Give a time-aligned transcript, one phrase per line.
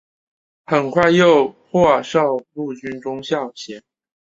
[0.65, 3.83] 很快又获授陆军中校衔。